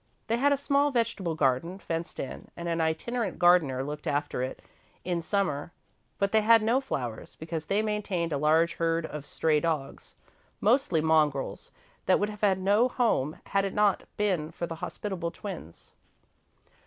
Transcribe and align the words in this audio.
They 0.25 0.37
had 0.37 0.51
a 0.51 0.57
small 0.57 0.89
vegetable 0.89 1.35
garden, 1.35 1.77
fenced 1.77 2.19
in, 2.19 2.49
and 2.57 2.67
an 2.67 2.81
itinerant 2.81 3.37
gardener 3.37 3.83
looked 3.83 4.07
after 4.07 4.41
it, 4.41 4.59
in 5.05 5.21
Summer, 5.21 5.71
but 6.17 6.31
they 6.31 6.41
had 6.41 6.63
no 6.63 6.81
flowers, 6.81 7.35
because 7.35 7.67
they 7.67 7.83
maintained 7.83 8.33
a 8.33 8.39
large 8.39 8.73
herd 8.77 9.05
of 9.05 9.27
stray 9.27 9.59
dogs, 9.59 10.15
mostly 10.59 11.01
mongrels, 11.01 11.69
that 12.07 12.19
would 12.19 12.29
have 12.29 12.41
had 12.41 12.57
no 12.57 12.87
home 12.89 13.37
had 13.45 13.63
it 13.63 13.75
not 13.75 14.05
been 14.17 14.49
for 14.51 14.65
the 14.65 14.77
hospitable 14.81 15.29
twins. 15.29 15.93